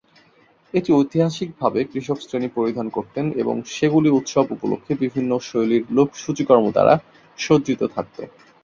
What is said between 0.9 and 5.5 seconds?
ঐতিহাসিকভাবে কৃষক শ্রেণি পরিধান করতেন এবং সেগুলি উৎসব উপলক্ষে বিভিন্ন